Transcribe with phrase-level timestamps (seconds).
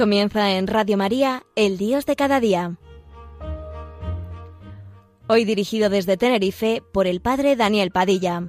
[0.00, 2.78] Comienza en Radio María, El Dios de cada día.
[5.28, 8.48] Hoy dirigido desde Tenerife por el Padre Daniel Padilla.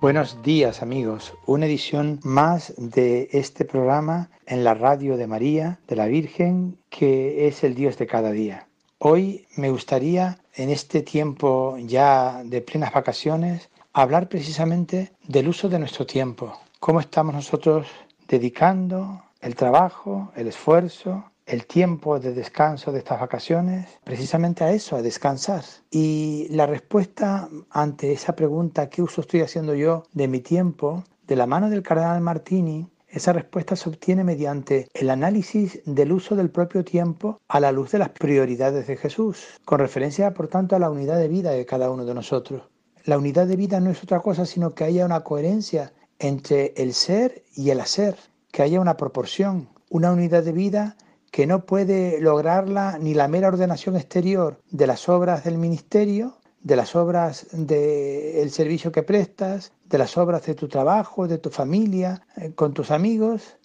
[0.00, 5.94] Buenos días amigos, una edición más de este programa en la radio de María, de
[5.94, 8.66] la Virgen, que es el Dios de cada día.
[8.96, 15.78] Hoy me gustaría, en este tiempo ya de plenas vacaciones, hablar precisamente del uso de
[15.78, 17.86] nuestro tiempo, cómo estamos nosotros
[18.26, 24.96] dedicando el trabajo, el esfuerzo, el tiempo de descanso de estas vacaciones precisamente a eso,
[24.96, 25.64] a descansar.
[25.90, 31.04] Y la respuesta ante esa pregunta, ¿qué uso estoy haciendo yo de mi tiempo?
[31.26, 36.36] De la mano del cardenal Martini, esa respuesta se obtiene mediante el análisis del uso
[36.36, 40.76] del propio tiempo a la luz de las prioridades de Jesús, con referencia por tanto
[40.76, 42.62] a la unidad de vida de cada uno de nosotros.
[43.04, 46.94] La unidad de vida no es otra cosa sino que haya una coherencia entre el
[46.94, 48.16] ser y el hacer,
[48.52, 50.96] que haya una proporción, una unidad de vida
[51.30, 56.76] que no puede lograrla ni la mera ordenación exterior de las obras del ministerio, de
[56.76, 62.26] las obras del servicio que prestas, de las obras de tu trabajo, de tu familia,
[62.36, 63.56] eh, con tus amigos,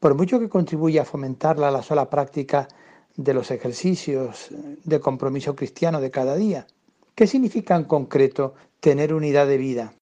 [0.00, 2.68] por mucho que contribuya a fomentarla la sola práctica
[3.16, 4.48] de los ejercicios
[4.84, 6.66] de compromiso cristiano de cada día.
[7.14, 9.94] ¿Qué significa en concreto tener unidad de vida?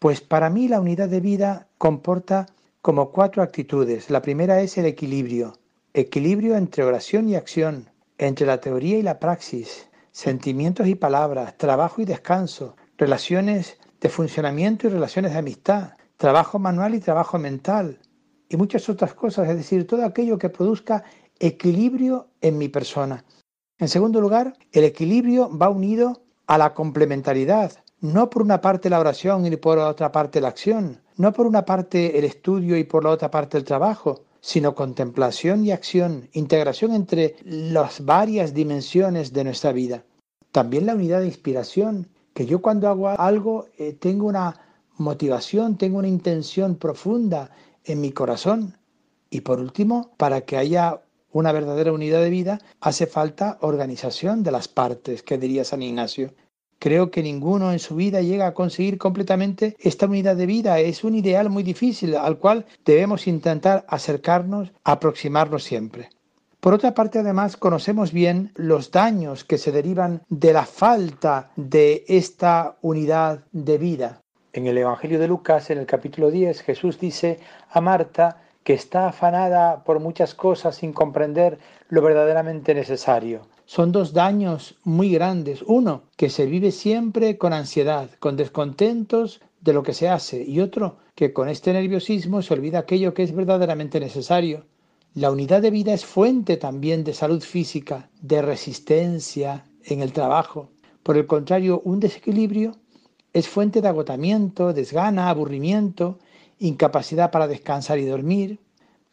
[0.00, 2.46] Pues para mí la unidad de vida comporta
[2.82, 4.10] como cuatro actitudes.
[4.10, 5.54] La primera es el equilibrio,
[5.96, 12.02] Equilibrio entre oración y acción, entre la teoría y la praxis, sentimientos y palabras, trabajo
[12.02, 18.00] y descanso, relaciones de funcionamiento y relaciones de amistad, trabajo manual y trabajo mental,
[18.48, 21.04] y muchas otras cosas, es decir, todo aquello que produzca
[21.38, 23.24] equilibrio en mi persona.
[23.78, 27.70] En segundo lugar, el equilibrio va unido a la complementariedad,
[28.00, 31.64] no por una parte la oración y por otra parte la acción, no por una
[31.64, 36.92] parte el estudio y por la otra parte el trabajo, sino contemplación y acción, integración
[36.92, 40.04] entre las varias dimensiones de nuestra vida.
[40.52, 44.60] También la unidad de inspiración, que yo cuando hago algo eh, tengo una
[44.98, 47.52] motivación, tengo una intención profunda
[47.84, 48.76] en mi corazón.
[49.30, 51.00] Y por último, para que haya
[51.32, 56.34] una verdadera unidad de vida, hace falta organización de las partes, que diría San Ignacio.
[56.84, 60.80] Creo que ninguno en su vida llega a conseguir completamente esta unidad de vida.
[60.80, 66.10] Es un ideal muy difícil al cual debemos intentar acercarnos, aproximarnos siempre.
[66.60, 72.04] Por otra parte, además, conocemos bien los daños que se derivan de la falta de
[72.06, 74.20] esta unidad de vida.
[74.52, 77.38] En el Evangelio de Lucas, en el capítulo 10, Jesús dice
[77.70, 81.58] a Marta que está afanada por muchas cosas sin comprender
[81.88, 85.62] lo verdaderamente necesario son dos daños muy grandes.
[85.66, 90.42] Uno, que se vive siempre con ansiedad, con descontentos de lo que se hace.
[90.42, 94.66] Y otro, que con este nerviosismo se olvida aquello que es verdaderamente necesario.
[95.14, 100.70] La unidad de vida es fuente también de salud física, de resistencia en el trabajo.
[101.02, 102.76] Por el contrario, un desequilibrio
[103.32, 106.18] es fuente de agotamiento, desgana, aburrimiento,
[106.58, 108.58] incapacidad para descansar y dormir,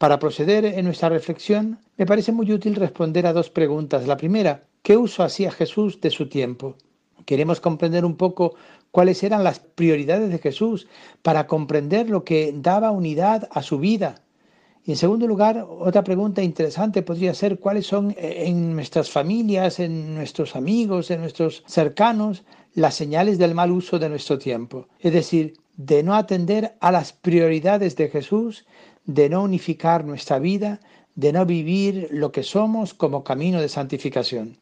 [0.02, 4.08] para proceder en nuestra reflexión, me parece muy útil responder a dos preguntas.
[4.08, 6.74] La primera, ¿qué uso hacía Jesús de su tiempo?
[7.24, 8.56] Queremos comprender un poco
[8.90, 10.88] cuáles eran las prioridades de Jesús
[11.22, 14.16] para comprender lo que daba unidad a su vida.
[14.84, 20.16] Y en segundo lugar, otra pregunta interesante podría ser cuáles son en nuestras familias, en
[20.16, 22.42] nuestros amigos, en nuestros cercanos,
[22.74, 24.88] las señales del mal uso de nuestro tiempo.
[24.98, 28.66] Es decir, de no atender a las prioridades de Jesús,
[29.04, 30.80] de no unificar nuestra vida,
[31.14, 34.56] de no vivir lo que somos como camino de santificación.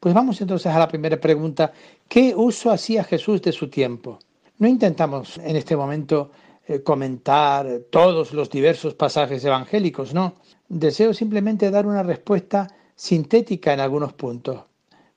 [0.00, 1.72] Pues vamos entonces a la primera pregunta.
[2.08, 4.18] ¿Qué uso hacía Jesús de su tiempo?
[4.58, 6.30] No intentamos en este momento
[6.66, 10.34] eh, comentar todos los diversos pasajes evangélicos, no.
[10.68, 14.60] Deseo simplemente dar una respuesta sintética en algunos puntos.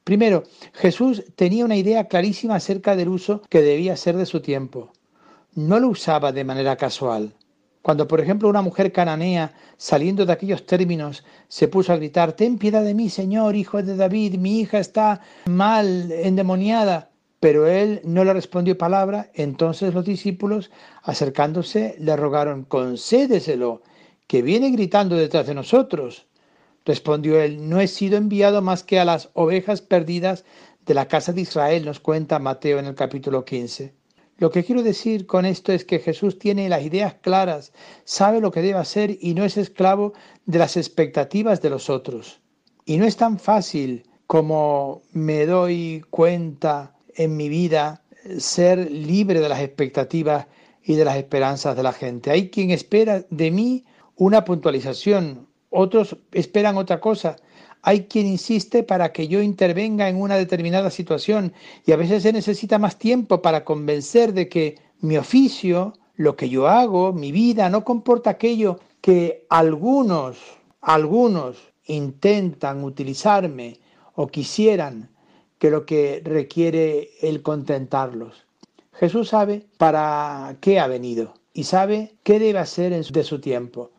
[0.03, 4.91] Primero, Jesús tenía una idea clarísima acerca del uso que debía ser de su tiempo.
[5.53, 7.33] No lo usaba de manera casual.
[7.81, 12.57] Cuando, por ejemplo, una mujer cananea, saliendo de aquellos términos, se puso a gritar, Ten
[12.57, 17.09] piedad de mí, Señor, hijo de David, mi hija está mal, endemoniada.
[17.39, 20.69] Pero él no le respondió palabra, entonces los discípulos,
[21.01, 23.81] acercándose, le rogaron, concédeselo,
[24.27, 26.27] que viene gritando detrás de nosotros.
[26.85, 30.45] Respondió él, no he sido enviado más que a las ovejas perdidas
[30.85, 34.00] de la casa de Israel, nos cuenta Mateo en el capítulo 15.
[34.41, 37.73] Lo que quiero decir con esto es que Jesús tiene las ideas claras,
[38.05, 40.13] sabe lo que debe hacer y no es esclavo
[40.47, 42.41] de las expectativas de los otros.
[42.83, 48.01] Y no es tan fácil como me doy cuenta en mi vida
[48.39, 50.47] ser libre de las expectativas
[50.83, 52.31] y de las esperanzas de la gente.
[52.31, 53.85] Hay quien espera de mí
[54.15, 57.35] una puntualización, otros esperan otra cosa.
[57.83, 61.53] Hay quien insiste para que yo intervenga en una determinada situación
[61.85, 66.49] y a veces se necesita más tiempo para convencer de que mi oficio, lo que
[66.49, 70.37] yo hago, mi vida, no comporta aquello que algunos,
[70.81, 71.57] algunos
[71.87, 73.79] intentan utilizarme
[74.15, 75.09] o quisieran
[75.57, 78.45] que lo que requiere el contentarlos.
[78.93, 83.89] Jesús sabe para qué ha venido y sabe qué debe hacer de su tiempo.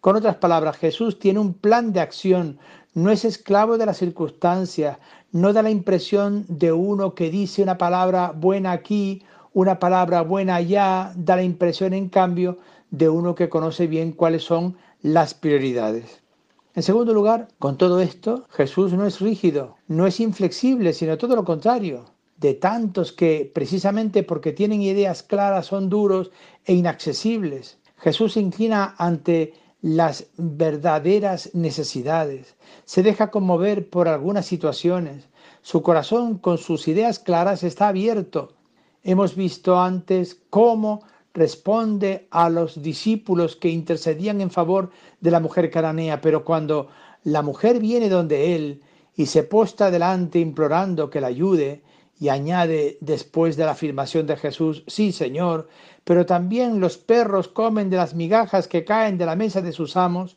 [0.00, 2.58] Con otras palabras, Jesús tiene un plan de acción,
[2.94, 4.98] no es esclavo de las circunstancias,
[5.32, 9.22] no da la impresión de uno que dice una palabra buena aquí,
[9.52, 12.58] una palabra buena allá, da la impresión en cambio
[12.90, 16.22] de uno que conoce bien cuáles son las prioridades.
[16.76, 21.34] En segundo lugar, con todo esto, Jesús no es rígido, no es inflexible, sino todo
[21.34, 22.04] lo contrario.
[22.36, 26.30] De tantos que precisamente porque tienen ideas claras son duros
[26.64, 27.78] e inaccesibles.
[27.96, 35.28] Jesús se inclina ante las verdaderas necesidades, se deja conmover por algunas situaciones,
[35.62, 38.54] su corazón con sus ideas claras está abierto.
[39.02, 41.02] Hemos visto antes cómo
[41.34, 44.90] responde a los discípulos que intercedían en favor
[45.20, 46.88] de la mujer cananea, pero cuando
[47.22, 48.82] la mujer viene donde él
[49.14, 51.82] y se posta delante implorando que la ayude,
[52.20, 55.68] y añade después de la afirmación de Jesús, sí Señor,
[56.04, 59.96] pero también los perros comen de las migajas que caen de la mesa de sus
[59.96, 60.36] amos,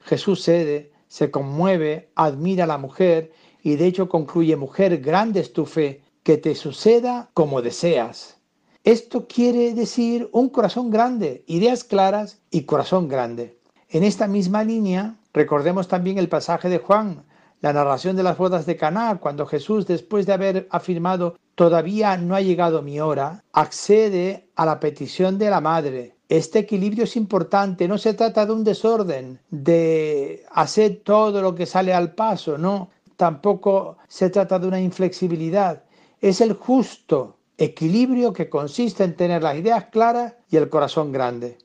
[0.00, 3.32] Jesús cede, se conmueve, admira a la mujer
[3.62, 8.38] y de hecho concluye, mujer, grande es tu fe, que te suceda como deseas.
[8.84, 13.58] Esto quiere decir un corazón grande, ideas claras y corazón grande.
[13.90, 17.24] En esta misma línea, recordemos también el pasaje de Juan,
[17.60, 22.34] la narración de las bodas de Caná, cuando Jesús, después de haber afirmado todavía no
[22.34, 26.16] ha llegado mi hora, accede a la petición de la madre.
[26.28, 31.66] Este equilibrio es importante, no se trata de un desorden, de hacer todo lo que
[31.66, 35.82] sale al paso, no, tampoco se trata de una inflexibilidad,
[36.20, 41.58] es el justo equilibrio que consiste en tener las ideas claras y el corazón grande.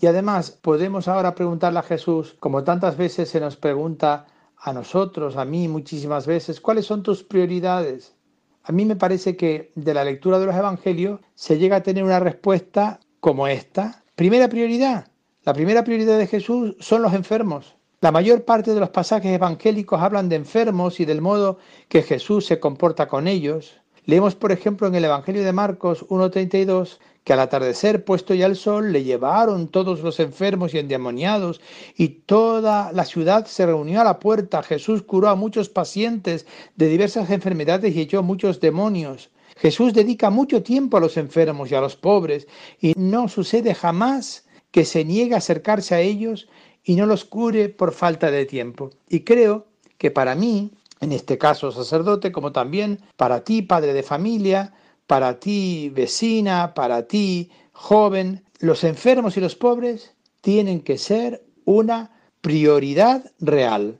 [0.00, 4.26] Y además podemos ahora preguntarle a Jesús, como tantas veces se nos pregunta
[4.60, 8.14] a nosotros, a mí muchísimas veces, ¿cuáles son tus prioridades?
[8.62, 12.04] A mí me parece que de la lectura de los evangelios se llega a tener
[12.04, 14.02] una respuesta como esta.
[14.14, 15.08] Primera prioridad,
[15.44, 17.76] la primera prioridad de Jesús son los enfermos.
[18.00, 21.58] La mayor parte de los pasajes evangélicos hablan de enfermos y del modo
[21.88, 23.80] que Jesús se comporta con ellos.
[24.04, 28.56] Leemos, por ejemplo, en el Evangelio de Marcos 1.32 que al atardecer, puesto ya el
[28.56, 31.60] sol, le llevaron todos los enfermos y endemoniados,
[31.94, 34.62] y toda la ciudad se reunió a la puerta.
[34.62, 36.46] Jesús curó a muchos pacientes
[36.76, 39.28] de diversas enfermedades y echó muchos demonios.
[39.58, 42.48] Jesús dedica mucho tiempo a los enfermos y a los pobres,
[42.80, 46.48] y no sucede jamás que se niegue a acercarse a ellos
[46.82, 48.88] y no los cure por falta de tiempo.
[49.06, 49.66] Y creo
[49.98, 54.72] que para mí en este caso sacerdote, como también para ti, padre de familia,
[55.08, 60.12] para ti, vecina, para ti, joven, los enfermos y los pobres
[60.42, 62.10] tienen que ser una
[62.42, 63.98] prioridad real.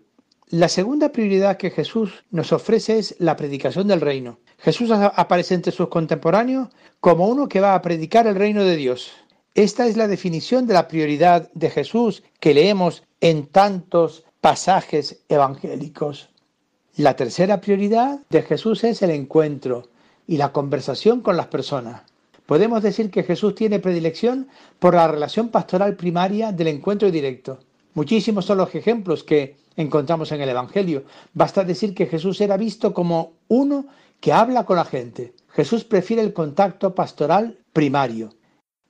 [0.51, 4.39] La segunda prioridad que Jesús nos ofrece es la predicación del reino.
[4.59, 6.69] Jesús aparece entre sus contemporáneos
[7.01, 9.11] como uno que va a predicar el reino de Dios.
[9.55, 16.29] Esta es la definición de la prioridad de Jesús que leemos en tantos pasajes evangélicos.
[16.97, 19.89] La tercera prioridad de Jesús es el encuentro
[20.29, 22.03] y la conversación con las personas.
[22.47, 27.59] Podemos decir que Jesús tiene predilección por la relación pastoral primaria del encuentro directo.
[27.95, 31.05] Muchísimos son los ejemplos que encontramos en el Evangelio.
[31.33, 33.87] Basta decir que Jesús era visto como uno
[34.21, 35.35] que habla con la gente.
[35.49, 38.35] Jesús prefiere el contacto pastoral primario.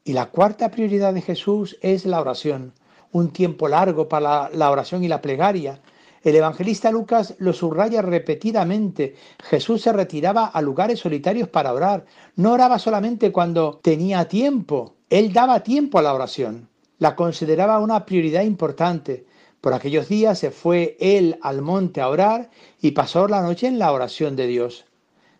[0.04, 2.75] Y la cuarta prioridad de Jesús es la oración.
[3.12, 5.80] Un tiempo largo para la oración y la plegaria
[6.28, 9.14] el evangelista Lucas lo subraya repetidamente.
[9.42, 12.04] Jesús se retiraba a lugares solitarios para orar.
[12.37, 16.68] No oraba solamente cuando tenía tiempo, él daba tiempo a la oración.
[16.99, 19.26] La consideraba una prioridad importante.
[19.61, 23.78] Por aquellos días se fue él al monte a orar y pasó la noche en
[23.78, 24.85] la oración de Dios.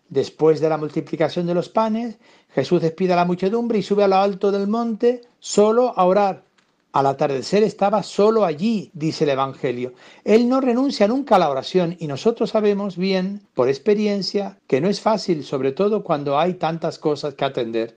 [0.09, 2.17] Después de la multiplicación de los panes,
[2.55, 6.48] Jesús despide a la muchedumbre y sube a lo alto del monte solo a orar.
[6.93, 9.93] Al atardecer estaba solo allí, dice el Evangelio.
[10.25, 14.89] Él no renuncia nunca a la oración y nosotros sabemos bien, por experiencia, que no
[14.89, 17.97] es fácil, sobre todo cuando hay tantas cosas que atender.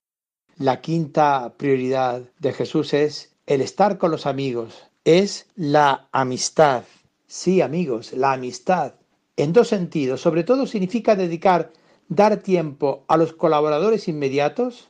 [0.57, 6.83] La quinta prioridad de Jesús es el estar con los amigos, es la amistad.
[7.27, 8.95] Sí, amigos, la amistad.
[9.37, 10.19] En dos sentidos.
[10.19, 11.71] Sobre todo significa dedicar,
[12.09, 14.89] dar tiempo a los colaboradores inmediatos.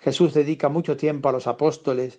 [0.00, 2.18] Jesús dedica mucho tiempo a los apóstoles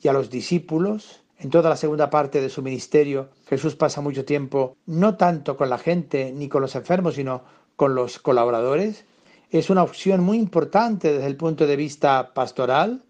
[0.00, 1.22] y a los discípulos.
[1.38, 5.70] En toda la segunda parte de su ministerio, Jesús pasa mucho tiempo no tanto con
[5.70, 7.42] la gente ni con los enfermos, sino
[7.76, 9.04] con los colaboradores.
[9.50, 13.04] Es una opción muy importante desde el punto de vista pastoral.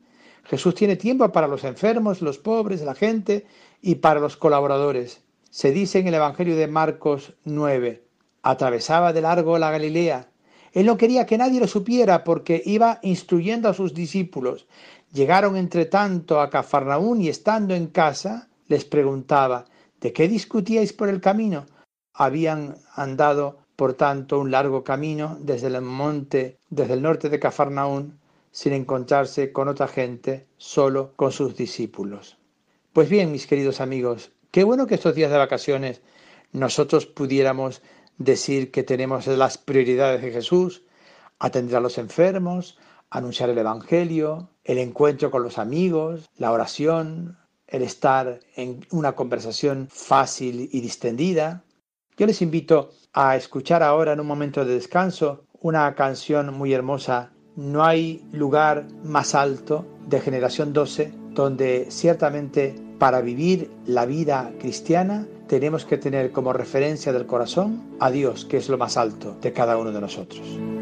[0.45, 3.47] Jesús tiene tiempo para los enfermos, los pobres, la gente
[3.81, 5.23] y para los colaboradores.
[5.51, 8.05] Se dice en el Evangelio de Marcos 9,
[8.43, 10.29] atravesaba de largo la Galilea.
[10.73, 14.67] Él no quería que nadie lo supiera porque iba instruyendo a sus discípulos.
[15.13, 19.65] Llegaron entre tanto a Cafarnaún y estando en casa, les preguntaba,
[20.01, 21.67] ¿de qué discutíais por el camino?
[22.13, 28.19] Habían andado, por tanto, un largo camino desde el monte, desde el norte de Cafarnaún,
[28.51, 32.37] sin encontrarse con otra gente, solo con sus discípulos.
[32.93, 36.03] Pues bien, mis queridos amigos, qué bueno que estos días de vacaciones
[36.53, 37.83] nosotros pudiéramos
[38.19, 40.83] decir que tenemos las prioridades de Jesús,
[41.39, 42.79] atender a los enfermos,
[43.11, 49.89] anunciar el Evangelio, el encuentro con los amigos, la oración, el estar en una conversación
[49.91, 51.65] fácil y distendida.
[52.17, 57.33] Yo les invito a escuchar ahora en un momento de descanso una canción muy hermosa,
[57.57, 65.27] No hay lugar más alto, de generación 12, donde ciertamente para vivir la vida cristiana
[65.49, 69.53] tenemos que tener como referencia del corazón a Dios, que es lo más alto de
[69.53, 70.78] cada uno de nosotros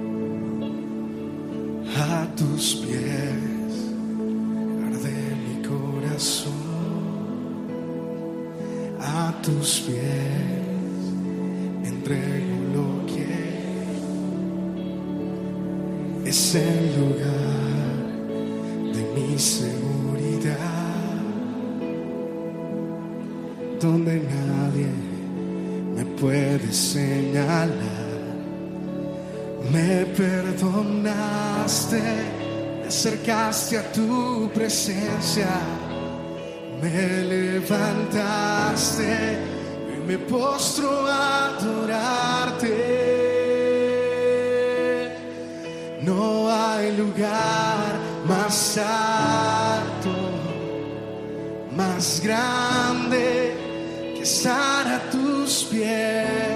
[1.94, 3.92] a tus pies
[4.86, 6.52] arde mi corazón,
[9.00, 10.64] a tus pies
[11.84, 13.26] entrego lo que
[16.28, 17.96] es el lugar
[18.94, 20.56] de mi seguridad,
[23.80, 24.90] donde nadie
[25.94, 28.05] me puede señalar
[29.70, 32.00] me perdonaste,
[32.80, 35.48] me acercaste a tu presencia,
[36.80, 39.08] me levantaste
[39.94, 42.76] y me postro a adorarte.
[46.02, 50.14] No hay lugar más alto,
[51.74, 53.54] más grande
[54.14, 56.55] que estar a tus pies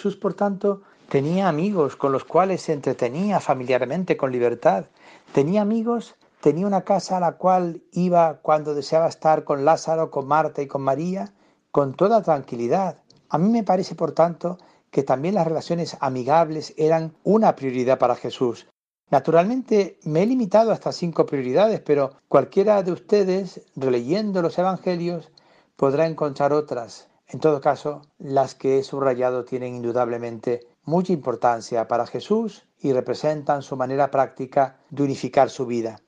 [0.00, 0.80] Jesús, por tanto,
[1.10, 4.86] tenía amigos con los cuales se entretenía familiarmente con libertad.
[5.34, 10.26] Tenía amigos, tenía una casa a la cual iba cuando deseaba estar con Lázaro, con
[10.26, 11.34] Marta y con María,
[11.70, 13.02] con toda tranquilidad.
[13.28, 14.56] A mí me parece, por tanto,
[14.90, 18.68] que también las relaciones amigables eran una prioridad para Jesús.
[19.10, 25.30] Naturalmente me he limitado a estas cinco prioridades, pero cualquiera de ustedes, releyendo los Evangelios,
[25.76, 27.09] podrá encontrar otras.
[27.32, 33.62] En todo caso, las que he subrayado tienen indudablemente mucha importancia para Jesús y representan
[33.62, 36.00] su manera práctica de unificar su vida.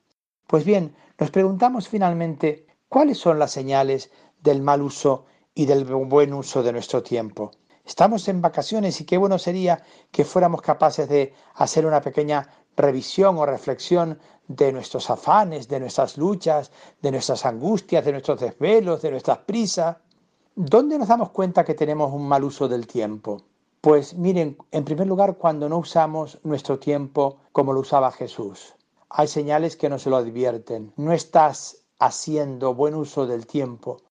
[0.47, 4.11] Pues bien, nos preguntamos finalmente cuáles son las señales
[4.41, 5.25] del mal uso
[5.55, 7.51] y del buen uso de nuestro tiempo.
[7.85, 13.37] Estamos en vacaciones y qué bueno sería que fuéramos capaces de hacer una pequeña revisión
[13.37, 19.11] o reflexión de nuestros afanes, de nuestras luchas, de nuestras angustias, de nuestros desvelos, de
[19.11, 19.95] nuestras prisas.
[20.55, 23.41] ¿Dónde nos damos cuenta que tenemos un mal uso del tiempo?
[23.81, 28.75] Pues miren, en primer lugar, cuando no usamos nuestro tiempo como lo usaba Jesús.
[29.09, 30.93] Hay señales que no se lo advierten.
[30.95, 34.01] No estás haciendo buen uso del tiempo.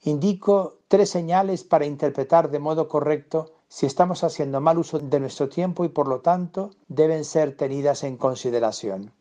[0.00, 5.50] Indico tres señales para interpretar de modo correcto si estamos haciendo mal uso de nuestro
[5.50, 9.12] tiempo y por lo tanto deben ser tenidas en consideración.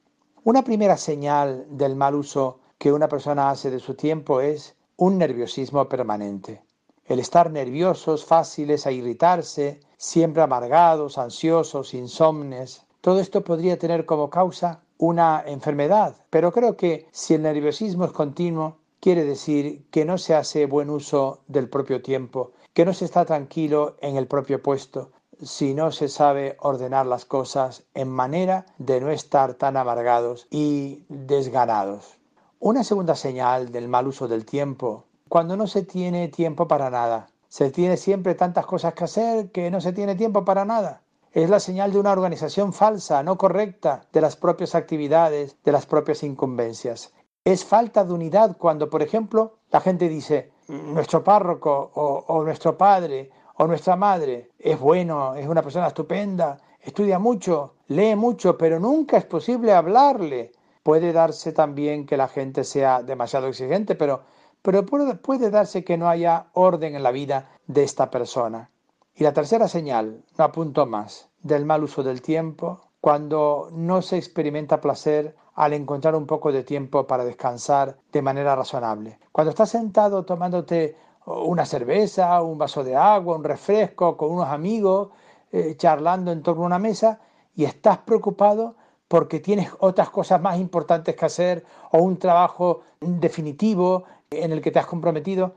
[0.46, 5.18] Una primera señal del mal uso que una persona hace de su tiempo es un
[5.18, 6.64] nerviosismo permanente.
[7.04, 14.30] El estar nerviosos, fáciles a irritarse, siempre amargados, ansiosos, insomnes, todo esto podría tener como
[14.30, 20.18] causa una enfermedad, pero creo que si el nerviosismo es continuo, quiere decir que no
[20.18, 24.64] se hace buen uso del propio tiempo que no se está tranquilo en el propio
[24.64, 30.48] puesto si no se sabe ordenar las cosas en manera de no estar tan amargados
[30.50, 32.23] y desganados.
[32.66, 37.28] Una segunda señal del mal uso del tiempo, cuando no se tiene tiempo para nada.
[37.50, 41.02] Se tiene siempre tantas cosas que hacer que no se tiene tiempo para nada.
[41.34, 45.86] Es la señal de una organización falsa, no correcta, de las propias actividades, de las
[45.86, 47.12] propias incumbencias.
[47.44, 53.30] Es falta de unidad cuando, por ejemplo, la gente dice, nuestro párroco o, nuestro padre
[53.56, 59.18] o nuestra madre es bueno, es una persona estupenda, estudia mucho, lee mucho, pero nunca
[59.18, 60.54] es posible hablarle.
[60.84, 64.24] Puede darse también que la gente sea demasiado exigente, pero,
[64.62, 68.70] pero puede, darse que no haya orden en la vida de esta persona.
[69.16, 74.18] Y la tercera señal, no apunto más, del mal uso del tiempo, cuando no se
[74.18, 79.20] experimenta placer al encontrar un poco de tiempo para descansar de manera razonable.
[79.32, 85.10] Cuando estás sentado tomándote una cerveza, un vaso de agua, un refresco con unos amigos,
[85.52, 87.20] eh, charlando en torno a una mesa
[87.56, 88.76] y estás preocupado
[89.08, 94.72] porque tienes otras cosas más importantes que hacer o un trabajo definitivo en el que
[94.72, 95.56] te has comprometido,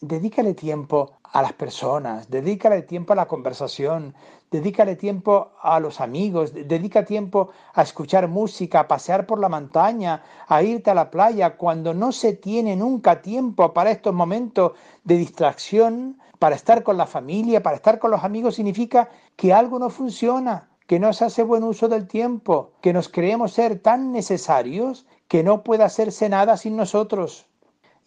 [0.00, 4.14] dedícale tiempo a las personas, dedícale tiempo a la conversación,
[4.50, 10.22] dedícale tiempo a los amigos, dedica tiempo a escuchar música, a pasear por la montaña,
[10.46, 14.72] a irte a la playa, cuando no se tiene nunca tiempo para estos momentos
[15.04, 19.78] de distracción, para estar con la familia, para estar con los amigos, significa que algo
[19.78, 24.12] no funciona, que no se hace buen uso del tiempo, que nos creemos ser tan
[24.12, 27.46] necesarios que no puede hacerse nada sin nosotros.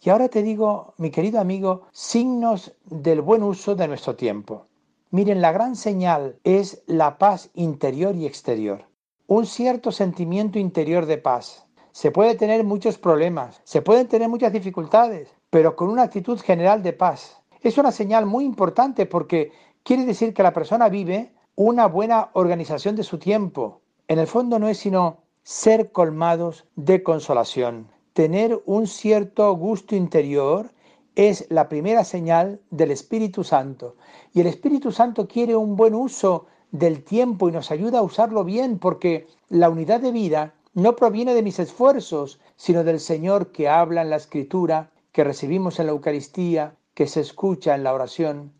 [0.00, 4.66] Y ahora te digo, mi querido amigo, signos del buen uso de nuestro tiempo.
[5.10, 8.84] Miren, la gran señal es la paz interior y exterior.
[9.26, 11.66] Un cierto sentimiento interior de paz.
[11.90, 16.84] Se puede tener muchos problemas, se pueden tener muchas dificultades, pero con una actitud general
[16.84, 17.42] de paz.
[17.62, 19.50] Es una señal muy importante porque
[19.82, 23.80] quiere decir que la persona vive una buena organización de su tiempo.
[24.08, 30.70] En el fondo no es sino ser colmados de consolación, tener un cierto gusto interior
[31.14, 33.96] es la primera señal del Espíritu Santo.
[34.34, 38.44] Y el Espíritu Santo quiere un buen uso del tiempo y nos ayuda a usarlo
[38.44, 43.66] bien porque la unidad de vida no proviene de mis esfuerzos, sino del Señor que
[43.66, 48.52] habla en la Escritura, que recibimos en la Eucaristía, que se escucha en la oración.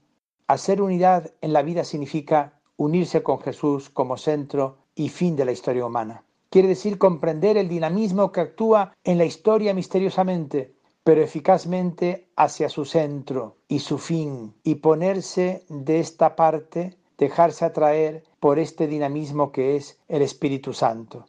[0.46, 5.52] Hacer unidad en la vida significa unirse con Jesús como centro y fin de la
[5.52, 6.22] historia humana.
[6.50, 12.84] Quiere decir comprender el dinamismo que actúa en la historia misteriosamente, pero eficazmente hacia su
[12.84, 19.76] centro y su fin, y ponerse de esta parte, dejarse atraer por este dinamismo que
[19.76, 21.26] es el Espíritu Santo.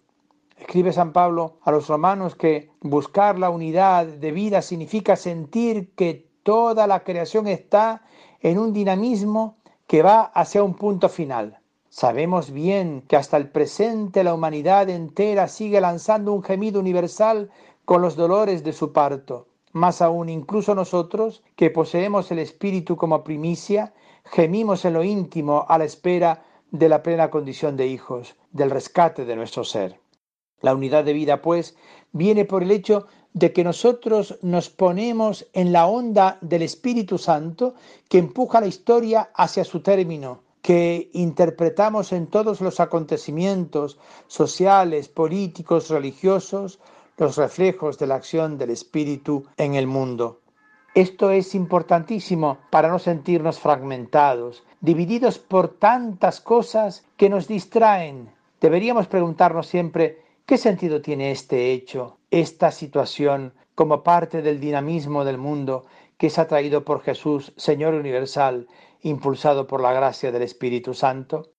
[0.57, 6.27] Escribe San Pablo a los romanos que buscar la unidad de vida significa sentir que
[6.41, 8.03] toda la creación está
[8.41, 9.57] en un dinamismo
[9.88, 11.60] que va hacia un punto final.
[11.89, 17.50] Sabemos bien que hasta el presente la humanidad entera sigue lanzando un gemido universal
[17.86, 19.47] con los dolores de su parto.
[19.71, 23.93] Más aún, incluso nosotros, que poseemos el Espíritu como primicia,
[24.26, 29.23] gemimos en lo íntimo a la espera de la plena condición de hijos, del rescate
[29.23, 30.00] de nuestro ser.
[30.60, 31.78] La unidad de vida, pues,
[32.12, 37.76] viene por el hecho de que nosotros nos ponemos en la onda del Espíritu Santo
[38.10, 45.89] que empuja la historia hacia su término, que interpretamos en todos los acontecimientos sociales, políticos,
[45.89, 46.80] religiosos,
[47.17, 50.39] los reflejos de la acción del Espíritu en el mundo.
[50.95, 58.32] Esto es importantísimo para no sentirnos fragmentados, divididos por tantas cosas que nos distraen.
[58.60, 65.38] Deberíamos preguntarnos siempre qué sentido tiene este hecho, esta situación, como parte del dinamismo del
[65.38, 65.86] mundo
[66.17, 68.67] que es atraído por Jesús, Señor universal,
[69.01, 71.51] impulsado por la gracia del Espíritu Santo?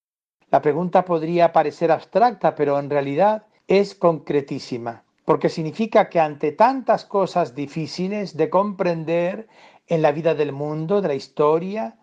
[0.50, 7.04] La pregunta podría parecer abstracta, pero en realidad es concretísima, porque significa que ante tantas
[7.04, 9.48] cosas difíciles de comprender
[9.86, 11.98] en la vida del mundo, de la historia,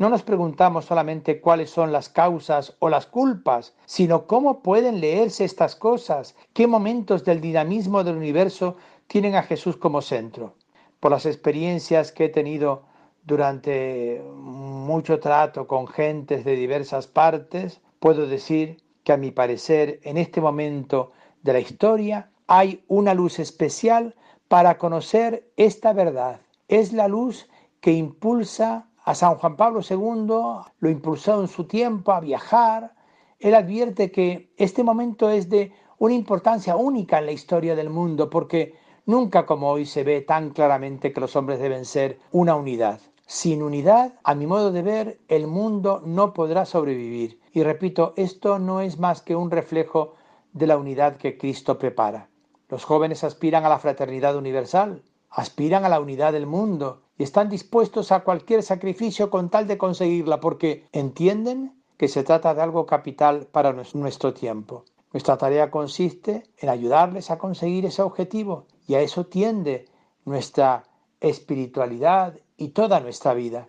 [0.00, 5.44] no nos preguntamos solamente cuáles son las causas o las culpas, sino cómo pueden leerse
[5.44, 10.54] estas cosas, qué momentos del dinamismo del universo tienen a Jesús como centro.
[11.00, 12.84] Por las experiencias que he tenido
[13.24, 20.16] durante mucho trato con gentes de diversas partes, puedo decir que a mi parecer en
[20.16, 24.14] este momento de la historia hay una luz especial
[24.48, 26.40] para conocer esta verdad.
[26.68, 27.50] Es la luz
[27.82, 32.94] que impulsa a San Juan Pablo II, lo impulsó en su tiempo a viajar.
[33.40, 38.30] Él advierte que este momento es de una importancia única en la historia del mundo
[38.30, 43.00] porque nunca como hoy se ve tan claramente que los hombres deben ser una unidad.
[43.26, 47.40] Sin unidad, a mi modo de ver, el mundo no podrá sobrevivir.
[47.52, 50.14] Y repito, esto no es más que un reflejo
[50.52, 52.28] de la unidad que Cristo prepara.
[52.68, 57.48] Los jóvenes aspiran a la fraternidad universal, aspiran a la unidad del mundo y están
[57.48, 62.86] dispuestos a cualquier sacrificio con tal de conseguirla porque entienden que se trata de algo
[62.86, 64.84] capital para nuestro tiempo.
[65.12, 69.86] Nuestra tarea consiste en ayudarles a conseguir ese objetivo y a eso tiende
[70.24, 70.84] nuestra
[71.20, 73.66] espiritualidad y toda nuestra vida.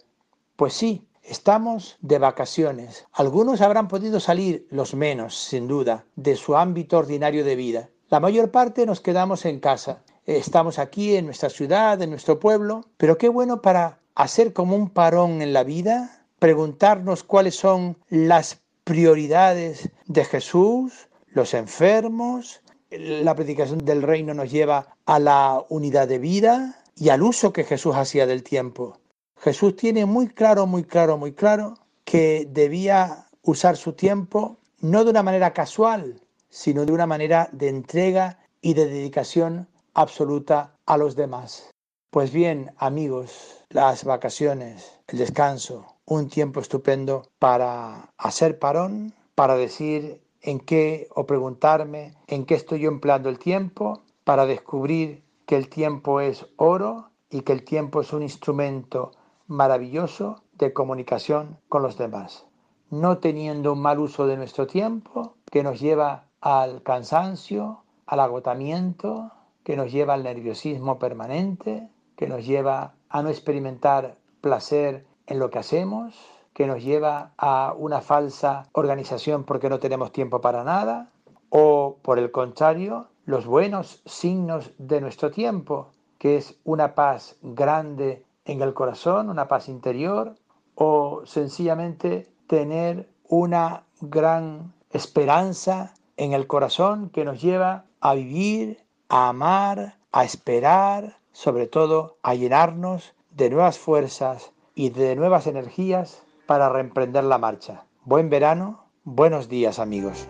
[0.55, 3.07] Pues sí, estamos de vacaciones.
[3.11, 7.89] Algunos habrán podido salir, los menos, sin duda, de su ámbito ordinario de vida.
[8.09, 10.03] La mayor parte nos quedamos en casa.
[10.25, 14.89] Estamos aquí en nuestra ciudad, en nuestro pueblo, pero qué bueno para hacer como un
[14.89, 23.79] parón en la vida, preguntarnos cuáles son las prioridades de Jesús, los enfermos, la predicación
[23.79, 28.27] del reino nos lleva a la unidad de vida, y al uso que Jesús hacía
[28.27, 28.99] del tiempo.
[29.37, 31.73] Jesús tiene muy claro, muy claro, muy claro
[32.05, 37.69] que debía usar su tiempo no de una manera casual, sino de una manera de
[37.69, 41.69] entrega y de dedicación absoluta a los demás.
[42.09, 50.21] Pues bien, amigos, las vacaciones, el descanso, un tiempo estupendo para hacer parón, para decir
[50.41, 56.19] en qué o preguntarme en qué estoy empleando el tiempo, para descubrir que el tiempo
[56.19, 59.11] es oro y que el tiempo es un instrumento
[59.47, 62.45] maravilloso de comunicación con los demás.
[62.89, 69.31] No teniendo un mal uso de nuestro tiempo que nos lleva al cansancio, al agotamiento,
[69.63, 75.49] que nos lleva al nerviosismo permanente, que nos lleva a no experimentar placer en lo
[75.49, 76.15] que hacemos,
[76.53, 81.09] que nos lleva a una falsa organización porque no tenemos tiempo para nada,
[81.49, 88.23] o por el contrario, los buenos signos de nuestro tiempo, que es una paz grande
[88.45, 90.35] en el corazón, una paz interior,
[90.75, 98.80] o sencillamente tener una gran esperanza en el corazón que nos lleva a vivir,
[99.11, 106.23] a amar, a esperar, sobre todo a llenarnos de nuevas fuerzas y de nuevas energías
[106.45, 107.83] para reemprender la marcha.
[108.05, 110.29] Buen verano, buenos días amigos.